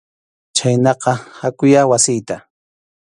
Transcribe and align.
Chhaynaqa 0.55 1.11
hakuyá 1.39 1.81
wasiyta. 1.91 2.35